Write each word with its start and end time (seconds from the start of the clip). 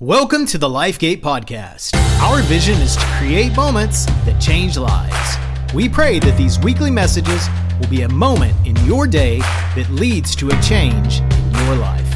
Welcome 0.00 0.46
to 0.46 0.58
the 0.58 0.68
LifeGate 0.68 1.22
Podcast. 1.22 1.96
Our 2.20 2.40
vision 2.42 2.74
is 2.74 2.94
to 2.94 3.04
create 3.18 3.56
moments 3.56 4.06
that 4.06 4.40
change 4.40 4.78
lives. 4.78 5.74
We 5.74 5.88
pray 5.88 6.20
that 6.20 6.38
these 6.38 6.56
weekly 6.60 6.92
messages 6.92 7.48
will 7.80 7.88
be 7.88 8.02
a 8.02 8.08
moment 8.08 8.54
in 8.64 8.76
your 8.86 9.08
day 9.08 9.40
that 9.40 9.88
leads 9.90 10.36
to 10.36 10.50
a 10.50 10.62
change 10.62 11.18
in 11.18 11.66
your 11.66 11.74
life. 11.74 12.08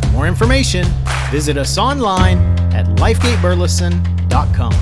For 0.00 0.06
more 0.12 0.26
information, 0.26 0.86
visit 1.30 1.58
us 1.58 1.76
online 1.76 2.38
at 2.72 2.86
lifegateburleson.com. 2.96 4.72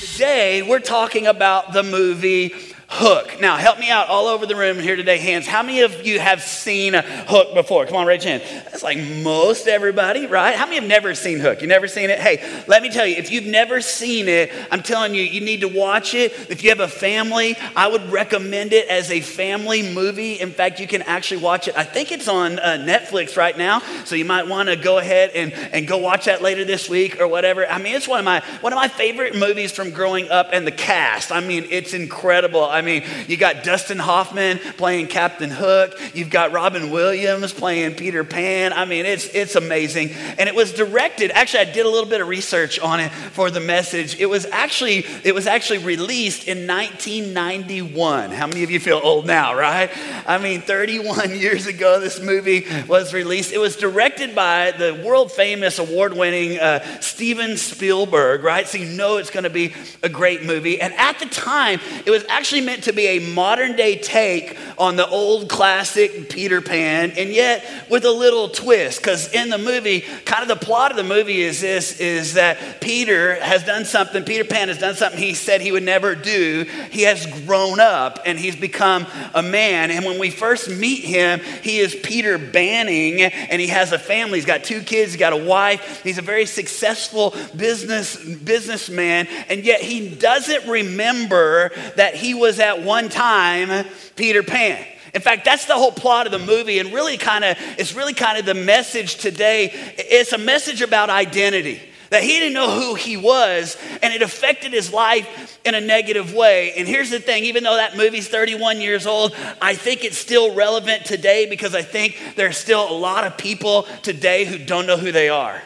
Today, 0.00 0.62
we're 0.62 0.80
talking 0.80 1.26
about 1.26 1.74
the 1.74 1.82
movie 1.82 2.54
Hook. 2.94 3.40
Now, 3.40 3.56
help 3.56 3.78
me 3.78 3.88
out 3.88 4.08
all 4.08 4.26
over 4.26 4.44
the 4.44 4.54
room 4.54 4.78
here 4.78 4.96
today, 4.96 5.16
hands. 5.16 5.46
How 5.46 5.62
many 5.62 5.80
of 5.80 6.06
you 6.06 6.20
have 6.20 6.42
seen 6.42 6.94
a 6.94 7.00
Hook 7.00 7.54
before? 7.54 7.86
Come 7.86 7.96
on, 7.96 8.06
raise 8.06 8.22
your 8.22 8.38
hand. 8.38 8.64
That's 8.66 8.82
like 8.82 8.98
most 8.98 9.66
everybody, 9.66 10.26
right? 10.26 10.54
How 10.54 10.66
many 10.66 10.76
have 10.76 10.86
never 10.86 11.14
seen 11.14 11.40
Hook? 11.40 11.62
You 11.62 11.68
never 11.68 11.88
seen 11.88 12.10
it? 12.10 12.18
Hey, 12.18 12.44
let 12.68 12.82
me 12.82 12.90
tell 12.90 13.06
you, 13.06 13.16
if 13.16 13.30
you've 13.30 13.46
never 13.46 13.80
seen 13.80 14.28
it, 14.28 14.52
I'm 14.70 14.82
telling 14.82 15.14
you, 15.14 15.22
you 15.22 15.40
need 15.40 15.62
to 15.62 15.68
watch 15.68 16.12
it. 16.12 16.32
If 16.50 16.62
you 16.62 16.68
have 16.68 16.80
a 16.80 16.86
family, 16.86 17.56
I 17.74 17.88
would 17.88 18.12
recommend 18.12 18.74
it 18.74 18.86
as 18.88 19.10
a 19.10 19.22
family 19.22 19.82
movie. 19.90 20.34
In 20.34 20.50
fact, 20.50 20.78
you 20.78 20.86
can 20.86 21.00
actually 21.00 21.40
watch 21.40 21.68
it. 21.68 21.76
I 21.78 21.84
think 21.84 22.12
it's 22.12 22.28
on 22.28 22.58
uh, 22.58 22.76
Netflix 22.78 23.38
right 23.38 23.56
now, 23.56 23.80
so 24.04 24.16
you 24.16 24.26
might 24.26 24.46
want 24.48 24.68
to 24.68 24.76
go 24.76 24.98
ahead 24.98 25.30
and, 25.30 25.54
and 25.54 25.88
go 25.88 25.96
watch 25.96 26.26
that 26.26 26.42
later 26.42 26.66
this 26.66 26.90
week 26.90 27.18
or 27.18 27.26
whatever. 27.26 27.66
I 27.66 27.78
mean, 27.78 27.96
it's 27.96 28.06
one 28.06 28.18
of 28.18 28.26
my 28.26 28.40
one 28.60 28.74
of 28.74 28.76
my 28.76 28.88
favorite 28.88 29.34
movies 29.34 29.72
from 29.72 29.92
growing 29.92 30.30
up, 30.30 30.50
and 30.52 30.66
the 30.66 30.72
cast. 30.72 31.32
I 31.32 31.40
mean, 31.40 31.66
it's 31.70 31.94
incredible. 31.94 32.62
I 32.62 32.81
I 32.82 32.84
mean, 32.84 33.04
you 33.28 33.36
got 33.36 33.62
Dustin 33.62 33.98
Hoffman 33.98 34.58
playing 34.76 35.06
Captain 35.06 35.50
Hook. 35.50 35.96
You've 36.14 36.30
got 36.30 36.50
Robin 36.50 36.90
Williams 36.90 37.52
playing 37.52 37.94
Peter 37.94 38.24
Pan. 38.24 38.72
I 38.72 38.86
mean, 38.86 39.06
it's, 39.06 39.26
it's 39.26 39.54
amazing. 39.54 40.10
And 40.36 40.48
it 40.48 40.54
was 40.54 40.72
directed, 40.72 41.30
actually, 41.30 41.60
I 41.60 41.72
did 41.72 41.86
a 41.86 41.88
little 41.88 42.08
bit 42.08 42.20
of 42.20 42.26
research 42.26 42.80
on 42.80 42.98
it 42.98 43.12
for 43.12 43.50
the 43.50 43.60
message. 43.60 44.18
It 44.18 44.26
was 44.26 44.46
actually, 44.46 45.06
it 45.22 45.32
was 45.32 45.46
actually 45.46 45.78
released 45.78 46.48
in 46.48 46.66
1991. 46.66 48.32
How 48.32 48.48
many 48.48 48.64
of 48.64 48.70
you 48.72 48.80
feel 48.80 49.00
old 49.00 49.26
now, 49.26 49.54
right? 49.54 49.88
I 50.26 50.38
mean, 50.38 50.60
31 50.60 51.30
years 51.38 51.68
ago, 51.68 52.00
this 52.00 52.20
movie 52.20 52.66
was 52.88 53.14
released. 53.14 53.52
It 53.52 53.58
was 53.58 53.76
directed 53.76 54.34
by 54.34 54.72
the 54.72 55.00
world 55.06 55.30
famous 55.30 55.78
award 55.78 56.14
winning 56.14 56.58
uh, 56.58 56.82
Steven 57.00 57.56
Spielberg, 57.56 58.42
right? 58.42 58.66
So 58.66 58.78
you 58.78 58.86
know 58.86 59.18
it's 59.18 59.30
going 59.30 59.44
to 59.44 59.50
be 59.50 59.72
a 60.02 60.08
great 60.08 60.42
movie. 60.42 60.80
And 60.80 60.92
at 60.94 61.20
the 61.20 61.26
time, 61.26 61.78
it 62.04 62.10
was 62.10 62.24
actually 62.28 62.71
meant 62.72 62.84
to 62.84 62.92
be 62.94 63.06
a 63.06 63.18
modern 63.18 63.76
day 63.76 63.96
take 63.96 64.56
on 64.78 64.96
the 64.96 65.06
old 65.06 65.46
classic 65.46 66.30
Peter 66.30 66.62
Pan, 66.62 67.12
and 67.18 67.28
yet 67.28 67.62
with 67.90 68.06
a 68.06 68.10
little 68.10 68.48
twist. 68.48 68.98
Because 68.98 69.30
in 69.34 69.50
the 69.50 69.58
movie, 69.58 70.00
kind 70.24 70.40
of 70.42 70.48
the 70.48 70.64
plot 70.64 70.90
of 70.90 70.96
the 70.96 71.04
movie 71.04 71.42
is 71.42 71.60
this: 71.60 72.00
is 72.00 72.32
that 72.32 72.80
Peter 72.80 73.34
has 73.34 73.62
done 73.64 73.84
something. 73.84 74.24
Peter 74.24 74.44
Pan 74.44 74.68
has 74.68 74.78
done 74.78 74.94
something 74.94 75.20
he 75.20 75.34
said 75.34 75.60
he 75.60 75.70
would 75.70 75.82
never 75.82 76.14
do. 76.14 76.64
He 76.90 77.02
has 77.02 77.26
grown 77.44 77.78
up 77.78 78.20
and 78.24 78.38
he's 78.38 78.56
become 78.56 79.06
a 79.34 79.42
man. 79.42 79.90
And 79.90 80.06
when 80.06 80.18
we 80.18 80.30
first 80.30 80.70
meet 80.70 81.04
him, 81.04 81.40
he 81.62 81.78
is 81.78 81.94
Peter 81.94 82.38
Banning, 82.38 83.20
and 83.20 83.60
he 83.60 83.66
has 83.66 83.92
a 83.92 83.98
family. 83.98 84.38
He's 84.38 84.46
got 84.46 84.64
two 84.64 84.80
kids. 84.80 85.12
He's 85.12 85.20
got 85.20 85.34
a 85.34 85.44
wife. 85.44 86.02
He's 86.02 86.16
a 86.16 86.22
very 86.22 86.46
successful 86.46 87.34
business 87.54 88.16
businessman, 88.16 89.28
and 89.50 89.62
yet 89.62 89.82
he 89.82 90.08
doesn't 90.08 90.66
remember 90.66 91.70
that 91.96 92.14
he 92.14 92.32
was 92.32 92.61
at 92.62 92.82
one 92.82 93.08
time 93.08 93.86
Peter 94.16 94.42
Pan. 94.42 94.86
In 95.14 95.20
fact, 95.20 95.44
that's 95.44 95.66
the 95.66 95.74
whole 95.74 95.92
plot 95.92 96.26
of 96.26 96.32
the 96.32 96.38
movie, 96.38 96.78
and 96.78 96.92
really 96.92 97.18
kind 97.18 97.44
of 97.44 97.58
it's 97.76 97.94
really 97.94 98.14
kind 98.14 98.38
of 98.38 98.46
the 98.46 98.54
message 98.54 99.16
today. 99.16 99.70
It's 99.98 100.32
a 100.32 100.38
message 100.38 100.80
about 100.80 101.10
identity. 101.10 101.80
That 102.08 102.22
he 102.22 102.40
didn't 102.40 102.52
know 102.52 102.78
who 102.78 102.94
he 102.94 103.16
was, 103.16 103.78
and 104.02 104.12
it 104.12 104.20
affected 104.20 104.74
his 104.74 104.92
life 104.92 105.58
in 105.64 105.74
a 105.74 105.80
negative 105.80 106.34
way. 106.34 106.74
And 106.76 106.86
here's 106.86 107.08
the 107.08 107.18
thing 107.18 107.44
even 107.44 107.64
though 107.64 107.76
that 107.76 107.96
movie's 107.96 108.28
31 108.28 108.82
years 108.82 109.06
old, 109.06 109.34
I 109.62 109.74
think 109.74 110.04
it's 110.04 110.18
still 110.18 110.54
relevant 110.54 111.06
today 111.06 111.46
because 111.48 111.74
I 111.74 111.80
think 111.80 112.18
there's 112.36 112.58
still 112.58 112.86
a 112.90 112.92
lot 112.92 113.24
of 113.24 113.38
people 113.38 113.84
today 114.02 114.44
who 114.44 114.58
don't 114.58 114.86
know 114.86 114.98
who 114.98 115.10
they 115.10 115.30
are. 115.30 115.62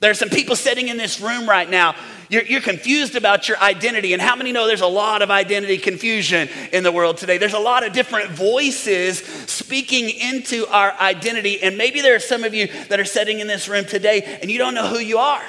There 0.00 0.10
are 0.10 0.14
some 0.14 0.28
people 0.28 0.54
sitting 0.54 0.88
in 0.88 0.98
this 0.98 1.20
room 1.20 1.48
right 1.48 1.68
now 1.68 1.94
you're, 2.28 2.42
you're, 2.42 2.60
confused 2.60 3.14
about 3.14 3.48
your 3.48 3.58
identity. 3.58 4.12
And 4.12 4.20
how 4.20 4.34
many 4.34 4.52
know 4.52 4.66
there's 4.66 4.80
a 4.80 4.86
lot 4.86 5.22
of 5.22 5.30
identity 5.30 5.78
confusion 5.78 6.48
in 6.72 6.82
the 6.82 6.92
world 6.92 7.18
today? 7.18 7.38
There's 7.38 7.54
a 7.54 7.58
lot 7.58 7.86
of 7.86 7.92
different 7.92 8.30
voices 8.30 9.18
speaking 9.18 10.10
into 10.10 10.66
our 10.66 10.92
identity. 10.92 11.62
And 11.62 11.78
maybe 11.78 12.00
there 12.00 12.16
are 12.16 12.20
some 12.20 12.44
of 12.44 12.54
you 12.54 12.68
that 12.88 12.98
are 12.98 13.04
sitting 13.04 13.40
in 13.40 13.46
this 13.46 13.68
room 13.68 13.84
today 13.84 14.38
and 14.42 14.50
you 14.50 14.58
don't 14.58 14.74
know 14.74 14.88
who 14.88 14.98
you 14.98 15.18
are, 15.18 15.42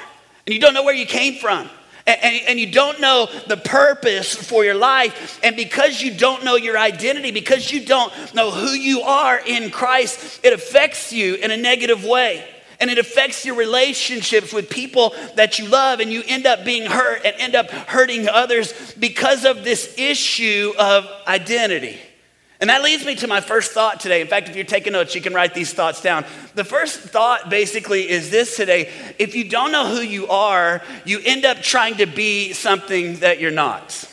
and 0.46 0.54
you 0.54 0.60
don't 0.60 0.74
know 0.74 0.84
where 0.84 0.94
you 0.94 1.06
came 1.06 1.34
from. 1.34 1.68
And, 2.06 2.18
and, 2.22 2.48
and 2.48 2.60
you 2.60 2.72
don't 2.72 3.00
know 3.00 3.28
the 3.48 3.58
purpose 3.58 4.34
for 4.34 4.64
your 4.64 4.74
life. 4.74 5.40
And 5.42 5.56
because 5.56 6.00
you 6.00 6.14
don't 6.14 6.42
know 6.42 6.56
your 6.56 6.78
identity, 6.78 7.32
because 7.32 7.70
you 7.70 7.84
don't 7.84 8.12
know 8.34 8.50
who 8.50 8.70
you 8.70 9.02
are 9.02 9.38
in 9.38 9.70
Christ, 9.70 10.40
it 10.42 10.54
affects 10.54 11.12
you 11.12 11.34
in 11.34 11.50
a 11.50 11.56
negative 11.56 12.04
way 12.04 12.46
and 12.80 12.90
it 12.90 12.98
affects 12.98 13.44
your 13.44 13.56
relationships 13.56 14.52
with 14.52 14.70
people 14.70 15.14
that 15.34 15.58
you 15.58 15.66
love, 15.68 16.00
and 16.00 16.12
you 16.12 16.22
end 16.26 16.46
up 16.46 16.64
being 16.64 16.88
hurt 16.88 17.22
and 17.24 17.34
end 17.38 17.54
up 17.54 17.70
hurting 17.70 18.28
others 18.28 18.72
because 18.98 19.44
of 19.44 19.64
this 19.64 19.98
issue 19.98 20.72
of 20.78 21.06
identity. 21.26 21.98
And 22.60 22.70
that 22.70 22.82
leads 22.82 23.06
me 23.06 23.14
to 23.16 23.28
my 23.28 23.40
first 23.40 23.70
thought 23.70 24.00
today. 24.00 24.20
In 24.20 24.26
fact, 24.26 24.48
if 24.48 24.56
you're 24.56 24.64
taking 24.64 24.92
notes, 24.92 25.14
you 25.14 25.20
can 25.20 25.32
write 25.32 25.54
these 25.54 25.72
thoughts 25.72 26.02
down. 26.02 26.24
The 26.54 26.64
first 26.64 26.98
thought 26.98 27.50
basically 27.50 28.08
is 28.08 28.30
this 28.30 28.56
today 28.56 28.90
if 29.18 29.36
you 29.36 29.48
don't 29.48 29.70
know 29.70 29.86
who 29.86 30.00
you 30.00 30.26
are, 30.26 30.82
you 31.04 31.20
end 31.24 31.44
up 31.44 31.58
trying 31.62 31.96
to 31.98 32.06
be 32.06 32.52
something 32.52 33.16
that 33.16 33.40
you're 33.40 33.52
not. 33.52 34.04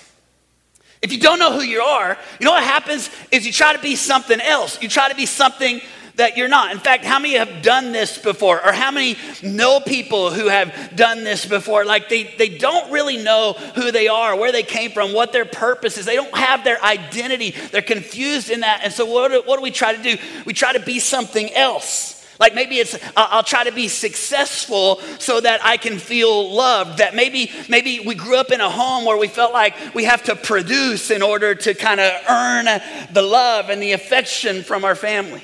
If 1.02 1.12
you 1.12 1.20
don't 1.20 1.40
know 1.40 1.54
who 1.54 1.62
you 1.62 1.82
are, 1.82 2.18
you 2.40 2.46
know 2.46 2.52
what 2.52 2.64
happens 2.64 3.10
is 3.32 3.46
you 3.46 3.52
try 3.52 3.76
to 3.76 3.82
be 3.82 3.96
something 3.96 4.40
else. 4.42 4.82
You 4.82 4.90
try 4.90 5.10
to 5.10 5.16
be 5.16 5.26
something 5.26 5.82
that 6.16 6.38
you're 6.38 6.48
not. 6.48 6.72
In 6.72 6.80
fact, 6.80 7.06
how 7.06 7.20
many 7.20 7.36
have 7.36 7.62
done 7.62 7.92
this 7.92 8.18
before? 8.18 8.66
Or 8.66 8.72
how 8.72 8.92
many 8.92 9.18
know 9.44 9.80
people 9.80 10.32
who 10.32 10.48
have 10.48 10.96
done 10.96 11.24
this 11.24 11.46
before? 11.46 11.86
Like 11.86 12.10
they, 12.10 12.24
they 12.38 12.58
don't 12.58 12.92
really 12.92 13.18
know 13.18 13.54
who 13.54 13.92
they 13.92 14.08
are, 14.08 14.36
where 14.36 14.52
they 14.52 14.64
came 14.64 14.92
from, 14.92 15.14
what 15.14 15.34
their 15.34 15.46
purpose 15.46 15.98
is. 15.98 16.06
They 16.06 16.16
don't 16.16 16.36
have 16.36 16.64
their 16.64 16.82
identity. 16.84 17.52
They're 17.72 17.82
confused 17.82 18.50
in 18.50 18.62
that. 18.62 18.82
And 18.84 18.94
so, 18.94 19.06
what 19.06 19.32
do, 19.32 19.42
what 19.46 19.58
do 19.58 19.62
we 19.62 19.72
try 19.72 19.96
to 19.96 20.02
do? 20.02 20.18
We 20.46 20.54
try 20.54 20.74
to 20.74 20.80
be 20.80 21.00
something 21.00 21.54
else. 21.54 22.14
Like 22.38 22.54
maybe 22.54 22.80
it's 22.80 22.98
I'll 23.16 23.44
try 23.44 23.64
to 23.64 23.72
be 23.72 23.88
successful 23.88 25.00
so 25.20 25.40
that 25.40 25.64
I 25.64 25.78
can 25.78 26.00
feel 26.00 26.54
loved. 26.54 26.98
That 26.98 27.16
maybe 27.16 27.50
maybe 27.70 28.02
we 28.02 28.14
grew 28.14 28.36
up 28.36 28.52
in 28.52 28.60
a 28.60 28.70
home 28.70 29.06
where 29.06 29.18
we 29.18 29.30
felt 29.30 29.54
like 29.54 29.74
we 29.96 30.04
have 30.04 30.24
to 30.24 30.36
produce 30.36 31.12
in 31.12 31.22
order 31.22 31.56
to 31.56 31.74
kind 31.74 32.02
of 32.02 32.12
earn 32.30 32.66
the 33.14 33.22
love 33.22 33.70
and 33.70 33.82
the 33.82 33.94
affection 33.94 34.64
from 34.64 34.84
our 34.84 34.96
family. 34.96 35.44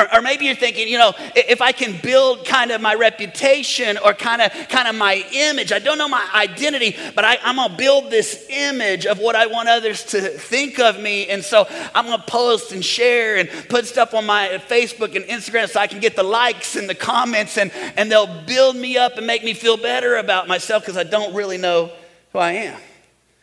Or, 0.00 0.16
or, 0.16 0.22
maybe 0.22 0.46
you're 0.46 0.54
thinking, 0.54 0.88
you 0.88 0.96
know, 0.96 1.12
if 1.34 1.60
I 1.60 1.72
can 1.72 2.00
build 2.00 2.46
kind 2.46 2.70
of 2.70 2.80
my 2.80 2.94
reputation 2.94 3.98
or 3.98 4.14
kind 4.14 4.40
of 4.40 4.50
kind 4.70 4.88
of 4.88 4.94
my 4.94 5.22
image, 5.30 5.72
I 5.72 5.78
don't 5.78 5.98
know 5.98 6.08
my 6.08 6.26
identity, 6.34 6.96
but 7.14 7.26
I, 7.26 7.36
am 7.42 7.56
gonna 7.56 7.76
build 7.76 8.10
this 8.10 8.46
image 8.48 9.04
of 9.04 9.18
what 9.18 9.36
I 9.36 9.46
want 9.46 9.68
others 9.68 10.02
to 10.06 10.22
think 10.22 10.78
of 10.78 10.98
me. 10.98 11.28
And 11.28 11.44
so 11.44 11.66
I'm 11.94 12.06
gonna 12.06 12.22
post 12.26 12.72
and 12.72 12.82
share 12.82 13.36
and 13.36 13.50
put 13.68 13.86
stuff 13.86 14.14
on 14.14 14.24
my 14.24 14.62
Facebook 14.68 15.16
and 15.16 15.26
Instagram 15.26 15.68
so 15.68 15.80
I 15.80 15.86
can 15.86 16.00
get 16.00 16.16
the 16.16 16.22
likes 16.22 16.76
and 16.76 16.88
the 16.88 16.94
comments 16.94 17.58
and, 17.58 17.70
and 17.96 18.10
they'll 18.10 18.42
build 18.44 18.76
me 18.76 18.96
up 18.96 19.18
and 19.18 19.26
make 19.26 19.44
me 19.44 19.52
feel 19.52 19.76
better 19.76 20.16
about 20.16 20.48
myself 20.48 20.82
because 20.82 20.96
I 20.96 21.04
don't 21.04 21.34
really 21.34 21.58
know 21.58 21.90
who 22.32 22.38
I 22.38 22.52
am. 22.52 22.80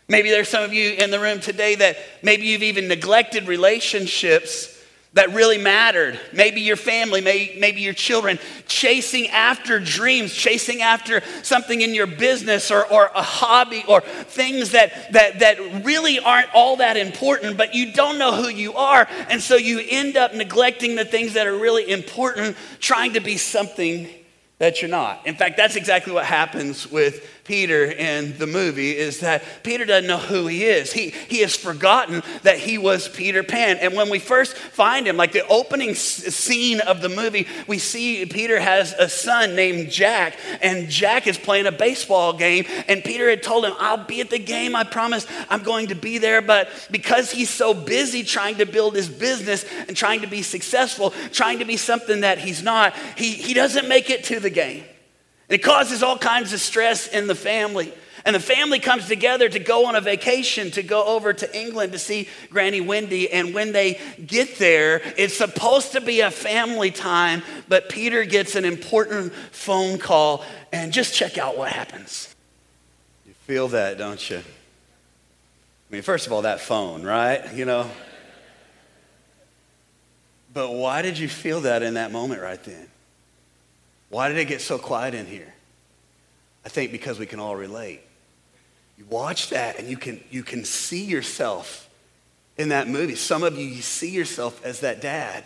Maybe 0.07 0.31
there's 0.31 0.49
some 0.49 0.63
of 0.63 0.73
you 0.73 0.93
in 0.93 1.11
the 1.11 1.19
room 1.19 1.39
today 1.39 1.75
that 1.75 1.97
maybe 2.23 2.47
you've 2.47 2.63
even 2.63 2.87
neglected 2.87 3.47
relationships 3.47 4.73
that 5.13 5.33
really 5.33 5.57
mattered. 5.57 6.19
Maybe 6.33 6.61
your 6.61 6.75
family, 6.75 7.21
maybe, 7.21 7.59
maybe 7.59 7.81
your 7.81 7.93
children, 7.93 8.37
chasing 8.67 9.27
after 9.29 9.79
dreams, 9.79 10.33
chasing 10.33 10.81
after 10.81 11.21
something 11.43 11.81
in 11.81 11.93
your 11.93 12.07
business 12.07 12.69
or, 12.69 12.85
or 12.91 13.09
a 13.15 13.21
hobby 13.21 13.83
or 13.87 14.01
things 14.01 14.71
that, 14.71 15.13
that, 15.13 15.39
that 15.39 15.85
really 15.85 16.19
aren't 16.19 16.53
all 16.53 16.77
that 16.77 16.97
important, 16.97 17.57
but 17.57 17.73
you 17.73 17.93
don't 17.93 18.19
know 18.19 18.31
who 18.31 18.49
you 18.49 18.73
are. 18.73 19.07
And 19.29 19.41
so 19.41 19.55
you 19.55 19.81
end 19.89 20.17
up 20.17 20.35
neglecting 20.35 20.95
the 20.95 21.05
things 21.05 21.33
that 21.33 21.47
are 21.47 21.57
really 21.57 21.89
important, 21.89 22.55
trying 22.79 23.13
to 23.13 23.19
be 23.19 23.37
something 23.37 24.09
that 24.59 24.81
you're 24.81 24.89
not. 24.89 25.25
In 25.25 25.35
fact, 25.35 25.57
that's 25.57 25.75
exactly 25.75 26.13
what 26.13 26.25
happens 26.25 26.89
with 26.89 27.36
Peter 27.47 27.85
in 27.85 28.37
the 28.37 28.45
movie 28.45 28.95
is 28.97 29.21
that 29.21 29.41
Peter 29.63 29.85
doesn't 29.85 30.07
know 30.07 30.17
who 30.17 30.47
he 30.47 30.65
is. 30.65 30.91
He, 30.91 31.11
he 31.29 31.39
has 31.39 31.55
forgotten 31.55 32.21
that 32.43 32.59
he 32.59 32.77
was 32.77 33.07
Peter 33.07 33.41
Pan. 33.41 33.77
And 33.77 33.95
when 33.95 34.09
we 34.09 34.19
first 34.19 34.57
find 34.57 35.07
him, 35.07 35.15
like 35.15 35.31
the 35.31 35.47
opening 35.47 35.95
scene 35.95 36.81
of 36.81 37.01
the 37.01 37.07
movie, 37.07 37.47
we 37.65 37.79
see 37.79 38.25
Peter 38.25 38.59
has 38.59 38.91
a 38.93 39.07
son 39.07 39.55
named 39.55 39.89
Jack, 39.89 40.37
and 40.61 40.89
Jack 40.89 41.25
is 41.25 41.37
playing 41.37 41.67
a 41.67 41.71
baseball 41.71 42.33
game. 42.33 42.65
And 42.89 43.01
Peter 43.01 43.29
had 43.29 43.41
told 43.41 43.63
him, 43.63 43.73
I'll 43.79 44.05
be 44.05 44.19
at 44.19 44.29
the 44.29 44.39
game, 44.39 44.75
I 44.75 44.83
promise 44.83 45.25
I'm 45.49 45.63
going 45.63 45.87
to 45.87 45.95
be 45.95 46.17
there. 46.17 46.41
But 46.41 46.69
because 46.91 47.31
he's 47.31 47.49
so 47.49 47.73
busy 47.73 48.23
trying 48.23 48.57
to 48.57 48.65
build 48.65 48.93
his 48.93 49.07
business 49.07 49.65
and 49.87 49.95
trying 49.95 50.19
to 50.19 50.27
be 50.27 50.41
successful, 50.41 51.13
trying 51.31 51.59
to 51.59 51.65
be 51.65 51.77
something 51.77 52.21
that 52.21 52.39
he's 52.39 52.61
not, 52.61 52.93
he, 53.15 53.31
he 53.31 53.53
doesn't 53.53 53.87
make 53.87 54.09
it 54.09 54.25
to 54.25 54.41
the 54.41 54.49
game. 54.49 54.83
It 55.49 55.59
causes 55.59 56.03
all 56.03 56.17
kinds 56.17 56.53
of 56.53 56.59
stress 56.59 57.07
in 57.07 57.27
the 57.27 57.35
family. 57.35 57.93
And 58.25 58.35
the 58.35 58.41
family 58.41 58.79
comes 58.79 59.07
together 59.07 59.47
to 59.47 59.59
go 59.59 59.85
on 59.85 59.95
a 59.95 60.01
vacation, 60.01 60.69
to 60.71 60.83
go 60.83 61.05
over 61.05 61.31
to 61.31 61.57
England 61.57 61.93
to 61.93 61.99
see 61.99 62.27
Granny 62.49 62.81
Wendy. 62.81 63.31
And 63.31 63.53
when 63.53 63.71
they 63.71 64.01
get 64.25 64.57
there, 64.57 65.01
it's 65.15 65.37
supposed 65.37 65.93
to 65.93 66.01
be 66.01 66.19
a 66.19 66.29
family 66.29 66.91
time, 66.91 67.41
but 67.69 67.87
Peter 67.87 68.25
gets 68.25 68.55
an 68.55 68.65
important 68.65 69.33
phone 69.51 69.97
call. 69.97 70.43
And 70.73 70.91
just 70.91 71.13
check 71.13 71.37
out 71.37 71.57
what 71.57 71.71
happens. 71.71 72.35
You 73.25 73.33
feel 73.45 73.69
that, 73.69 73.97
don't 73.97 74.29
you? 74.29 74.39
I 74.39 75.93
mean, 75.93 76.01
first 76.01 76.27
of 76.27 76.33
all, 76.33 76.41
that 76.41 76.59
phone, 76.59 77.03
right? 77.03 77.53
You 77.53 77.63
know? 77.63 77.89
But 80.53 80.73
why 80.73 81.01
did 81.01 81.17
you 81.17 81.29
feel 81.29 81.61
that 81.61 81.81
in 81.81 81.93
that 81.93 82.11
moment 82.11 82.41
right 82.41 82.61
then? 82.61 82.89
Why 84.09 84.29
did 84.29 84.37
it 84.37 84.45
get 84.45 84.61
so 84.61 84.77
quiet 84.77 85.13
in 85.13 85.25
here? 85.25 85.53
I 86.65 86.69
think 86.69 86.91
because 86.91 87.19
we 87.19 87.25
can 87.25 87.39
all 87.39 87.55
relate. 87.55 88.01
You 88.97 89.05
watch 89.09 89.49
that 89.49 89.79
and 89.79 89.87
you 89.87 89.97
can, 89.97 90.23
you 90.31 90.43
can 90.43 90.65
see 90.65 91.03
yourself 91.03 91.89
in 92.57 92.69
that 92.69 92.87
movie. 92.87 93.15
Some 93.15 93.43
of 93.43 93.57
you, 93.57 93.65
you 93.65 93.81
see 93.81 94.09
yourself 94.09 94.63
as 94.65 94.79
that 94.81 95.01
dad. 95.01 95.43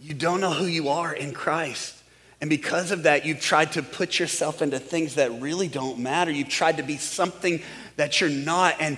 You 0.00 0.14
don't 0.14 0.40
know 0.40 0.52
who 0.52 0.66
you 0.66 0.88
are 0.88 1.12
in 1.12 1.32
Christ. 1.32 1.94
And 2.40 2.48
because 2.48 2.92
of 2.92 3.02
that, 3.02 3.26
you've 3.26 3.40
tried 3.40 3.72
to 3.72 3.82
put 3.82 4.18
yourself 4.18 4.62
into 4.62 4.78
things 4.78 5.16
that 5.16 5.40
really 5.40 5.66
don't 5.66 5.98
matter. 5.98 6.30
You've 6.30 6.48
tried 6.48 6.76
to 6.76 6.84
be 6.84 6.96
something 6.96 7.60
that 7.96 8.20
you're 8.20 8.30
not. 8.30 8.76
And 8.78 8.96